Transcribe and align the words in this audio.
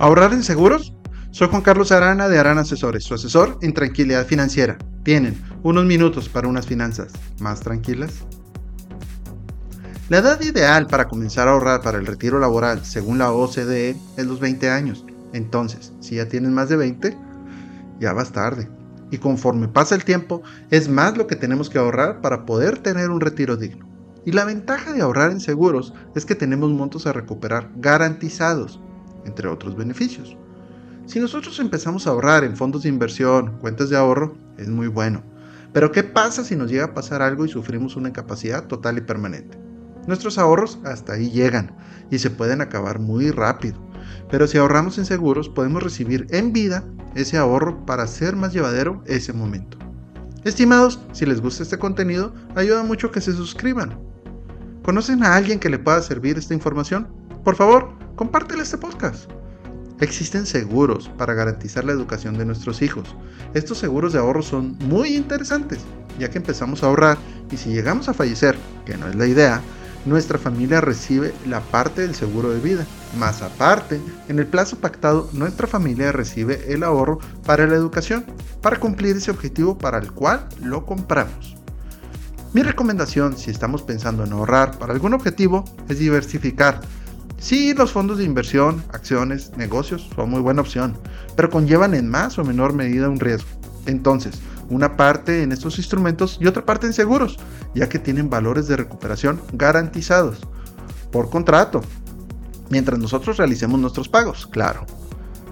¿Ahorrar 0.00 0.32
en 0.32 0.42
seguros? 0.42 0.94
Soy 1.30 1.48
Juan 1.48 1.60
Carlos 1.60 1.92
Arana 1.92 2.26
de 2.26 2.38
Arana 2.38 2.62
Asesores, 2.62 3.04
su 3.04 3.12
asesor 3.12 3.58
en 3.60 3.74
tranquilidad 3.74 4.24
financiera. 4.24 4.78
Tienen 5.02 5.38
unos 5.62 5.84
minutos 5.84 6.30
para 6.30 6.48
unas 6.48 6.66
finanzas 6.66 7.12
más 7.38 7.60
tranquilas. 7.60 8.24
La 10.08 10.16
edad 10.16 10.40
ideal 10.40 10.86
para 10.86 11.06
comenzar 11.06 11.48
a 11.48 11.50
ahorrar 11.50 11.82
para 11.82 11.98
el 11.98 12.06
retiro 12.06 12.38
laboral, 12.38 12.82
según 12.82 13.18
la 13.18 13.30
OCDE, 13.30 13.94
es 14.16 14.26
los 14.26 14.40
20 14.40 14.70
años. 14.70 15.04
Entonces, 15.34 15.92
si 16.00 16.14
ya 16.14 16.26
tienes 16.26 16.50
más 16.50 16.70
de 16.70 16.76
20, 16.76 17.18
ya 18.00 18.14
vas 18.14 18.32
tarde. 18.32 18.70
Y 19.10 19.18
conforme 19.18 19.68
pasa 19.68 19.96
el 19.96 20.04
tiempo, 20.04 20.40
es 20.70 20.88
más 20.88 21.18
lo 21.18 21.26
que 21.26 21.36
tenemos 21.36 21.68
que 21.68 21.78
ahorrar 21.78 22.22
para 22.22 22.46
poder 22.46 22.78
tener 22.78 23.10
un 23.10 23.20
retiro 23.20 23.58
digno. 23.58 23.86
Y 24.24 24.32
la 24.32 24.46
ventaja 24.46 24.94
de 24.94 25.02
ahorrar 25.02 25.30
en 25.30 25.40
seguros 25.40 25.92
es 26.14 26.24
que 26.24 26.34
tenemos 26.34 26.70
montos 26.70 27.06
a 27.06 27.12
recuperar 27.12 27.70
garantizados, 27.76 28.80
entre 29.24 29.48
otros 29.48 29.76
beneficios. 29.76 30.36
Si 31.06 31.18
nosotros 31.18 31.58
empezamos 31.58 32.06
a 32.06 32.10
ahorrar 32.10 32.44
en 32.44 32.56
fondos 32.56 32.82
de 32.84 32.88
inversión, 32.88 33.58
cuentas 33.58 33.90
de 33.90 33.96
ahorro, 33.96 34.36
es 34.58 34.68
muy 34.68 34.86
bueno. 34.86 35.22
Pero 35.72 35.92
¿qué 35.92 36.02
pasa 36.02 36.44
si 36.44 36.56
nos 36.56 36.70
llega 36.70 36.86
a 36.86 36.94
pasar 36.94 37.22
algo 37.22 37.44
y 37.44 37.48
sufrimos 37.48 37.96
una 37.96 38.08
incapacidad 38.08 38.66
total 38.66 38.98
y 38.98 39.02
permanente? 39.02 39.58
Nuestros 40.06 40.38
ahorros 40.38 40.78
hasta 40.84 41.14
ahí 41.14 41.30
llegan 41.30 41.76
y 42.10 42.18
se 42.18 42.30
pueden 42.30 42.60
acabar 42.60 42.98
muy 42.98 43.30
rápido. 43.30 43.78
Pero 44.30 44.46
si 44.46 44.58
ahorramos 44.58 44.98
en 44.98 45.04
seguros, 45.04 45.48
podemos 45.48 45.82
recibir 45.82 46.26
en 46.30 46.52
vida 46.52 46.84
ese 47.14 47.36
ahorro 47.36 47.84
para 47.86 48.04
hacer 48.04 48.36
más 48.36 48.52
llevadero 48.52 49.02
ese 49.06 49.32
momento. 49.32 49.78
Estimados, 50.44 51.00
si 51.12 51.26
les 51.26 51.40
gusta 51.40 51.62
este 51.62 51.78
contenido, 51.78 52.32
ayuda 52.54 52.82
mucho 52.82 53.10
que 53.10 53.20
se 53.20 53.32
suscriban. 53.32 53.98
¿Conocen 54.82 55.22
a 55.22 55.36
alguien 55.36 55.60
que 55.60 55.68
le 55.68 55.78
pueda 55.78 56.00
servir 56.02 56.38
esta 56.38 56.54
información? 56.54 57.08
Por 57.44 57.56
favor, 57.56 57.99
compártele 58.20 58.62
este 58.62 58.76
podcast. 58.76 59.30
Existen 59.98 60.44
seguros 60.44 61.08
para 61.16 61.32
garantizar 61.32 61.86
la 61.86 61.92
educación 61.92 62.36
de 62.36 62.44
nuestros 62.44 62.82
hijos. 62.82 63.16
Estos 63.54 63.78
seguros 63.78 64.12
de 64.12 64.18
ahorro 64.18 64.42
son 64.42 64.76
muy 64.80 65.16
interesantes, 65.16 65.78
ya 66.18 66.28
que 66.28 66.36
empezamos 66.36 66.82
a 66.82 66.88
ahorrar 66.88 67.16
y 67.50 67.56
si 67.56 67.70
llegamos 67.70 68.10
a 68.10 68.12
fallecer, 68.12 68.58
que 68.84 68.98
no 68.98 69.08
es 69.08 69.14
la 69.14 69.26
idea, 69.26 69.62
nuestra 70.04 70.38
familia 70.38 70.82
recibe 70.82 71.32
la 71.48 71.60
parte 71.60 72.02
del 72.02 72.14
seguro 72.14 72.50
de 72.50 72.60
vida. 72.60 72.84
Más 73.18 73.40
aparte, 73.40 73.98
en 74.28 74.38
el 74.38 74.46
plazo 74.46 74.76
pactado, 74.76 75.30
nuestra 75.32 75.66
familia 75.66 76.12
recibe 76.12 76.74
el 76.74 76.82
ahorro 76.82 77.20
para 77.46 77.66
la 77.66 77.76
educación, 77.76 78.26
para 78.60 78.78
cumplir 78.78 79.16
ese 79.16 79.30
objetivo 79.30 79.78
para 79.78 79.96
el 79.96 80.12
cual 80.12 80.46
lo 80.62 80.84
compramos. 80.84 81.56
Mi 82.52 82.62
recomendación, 82.62 83.38
si 83.38 83.50
estamos 83.50 83.82
pensando 83.82 84.24
en 84.24 84.32
ahorrar 84.32 84.76
para 84.78 84.92
algún 84.92 85.14
objetivo, 85.14 85.64
es 85.88 86.00
diversificar 86.00 86.82
Sí, 87.40 87.72
los 87.72 87.90
fondos 87.90 88.18
de 88.18 88.24
inversión, 88.24 88.84
acciones, 88.92 89.56
negocios 89.56 90.10
son 90.14 90.28
muy 90.28 90.42
buena 90.42 90.60
opción, 90.60 90.98
pero 91.36 91.48
conllevan 91.48 91.94
en 91.94 92.06
más 92.06 92.38
o 92.38 92.44
menor 92.44 92.74
medida 92.74 93.08
un 93.08 93.18
riesgo. 93.18 93.48
Entonces, 93.86 94.38
una 94.68 94.98
parte 94.98 95.42
en 95.42 95.50
estos 95.50 95.78
instrumentos 95.78 96.36
y 96.38 96.46
otra 96.46 96.66
parte 96.66 96.86
en 96.86 96.92
seguros, 96.92 97.38
ya 97.74 97.88
que 97.88 97.98
tienen 97.98 98.28
valores 98.28 98.68
de 98.68 98.76
recuperación 98.76 99.40
garantizados 99.54 100.46
por 101.10 101.30
contrato, 101.30 101.80
mientras 102.68 102.98
nosotros 102.98 103.38
realicemos 103.38 103.80
nuestros 103.80 104.10
pagos, 104.10 104.46
claro. 104.46 104.84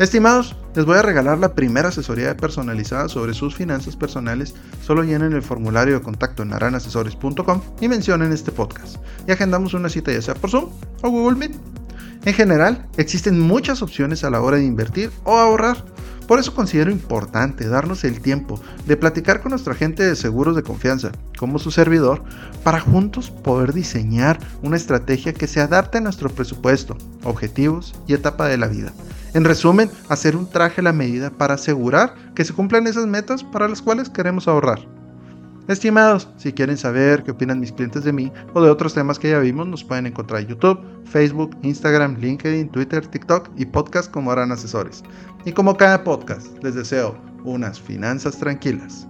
Estimados, 0.00 0.56
les 0.74 0.84
voy 0.84 0.98
a 0.98 1.02
regalar 1.02 1.38
la 1.38 1.54
primera 1.54 1.90
asesoría 1.90 2.36
personalizada 2.36 3.08
sobre 3.08 3.32
sus 3.32 3.54
finanzas 3.54 3.96
personales. 3.96 4.54
Solo 4.84 5.04
llenen 5.04 5.32
el 5.32 5.40
formulario 5.40 5.94
de 5.94 6.02
contacto 6.02 6.42
en 6.42 6.52
aranasesores.com 6.52 7.62
y 7.80 7.88
mencionen 7.88 8.32
este 8.32 8.50
podcast. 8.50 8.96
Y 9.26 9.30
agendamos 9.32 9.72
una 9.72 9.88
cita 9.88 10.12
ya 10.12 10.20
sea 10.20 10.34
por 10.34 10.50
Zoom 10.50 10.68
o 11.02 11.10
Google 11.10 11.38
Meet. 11.38 11.75
En 12.26 12.34
general, 12.34 12.88
existen 12.96 13.38
muchas 13.38 13.82
opciones 13.82 14.24
a 14.24 14.30
la 14.30 14.40
hora 14.40 14.56
de 14.56 14.64
invertir 14.64 15.12
o 15.22 15.38
ahorrar. 15.38 15.84
Por 16.26 16.40
eso 16.40 16.52
considero 16.52 16.90
importante 16.90 17.68
darnos 17.68 18.02
el 18.02 18.20
tiempo 18.20 18.60
de 18.84 18.96
platicar 18.96 19.40
con 19.40 19.50
nuestra 19.50 19.74
agente 19.74 20.02
de 20.02 20.16
seguros 20.16 20.56
de 20.56 20.64
confianza, 20.64 21.12
como 21.38 21.60
su 21.60 21.70
servidor, 21.70 22.24
para 22.64 22.80
juntos 22.80 23.30
poder 23.30 23.72
diseñar 23.72 24.40
una 24.60 24.76
estrategia 24.76 25.34
que 25.34 25.46
se 25.46 25.60
adapte 25.60 25.98
a 25.98 26.00
nuestro 26.00 26.28
presupuesto, 26.28 26.98
objetivos 27.22 27.94
y 28.08 28.14
etapa 28.14 28.48
de 28.48 28.58
la 28.58 28.66
vida. 28.66 28.92
En 29.32 29.44
resumen, 29.44 29.88
hacer 30.08 30.34
un 30.34 30.50
traje 30.50 30.80
a 30.80 30.84
la 30.84 30.92
medida 30.92 31.30
para 31.30 31.54
asegurar 31.54 32.16
que 32.34 32.44
se 32.44 32.54
cumplan 32.54 32.88
esas 32.88 33.06
metas 33.06 33.44
para 33.44 33.68
las 33.68 33.82
cuales 33.82 34.08
queremos 34.08 34.48
ahorrar. 34.48 34.95
Estimados, 35.68 36.28
si 36.36 36.52
quieren 36.52 36.76
saber 36.76 37.24
qué 37.24 37.32
opinan 37.32 37.58
mis 37.58 37.72
clientes 37.72 38.04
de 38.04 38.12
mí 38.12 38.30
o 38.54 38.62
de 38.62 38.70
otros 38.70 38.94
temas 38.94 39.18
que 39.18 39.30
ya 39.30 39.40
vimos, 39.40 39.66
nos 39.66 39.82
pueden 39.82 40.06
encontrar 40.06 40.42
en 40.42 40.48
YouTube, 40.48 40.80
Facebook, 41.04 41.56
Instagram, 41.62 42.16
LinkedIn, 42.20 42.68
Twitter, 42.68 43.04
TikTok 43.04 43.50
y 43.56 43.66
podcast 43.66 44.08
como 44.10 44.30
harán 44.30 44.52
asesores. 44.52 45.02
Y 45.44 45.50
como 45.50 45.76
cada 45.76 46.04
podcast, 46.04 46.46
les 46.62 46.76
deseo 46.76 47.18
unas 47.42 47.80
finanzas 47.80 48.38
tranquilas. 48.38 49.08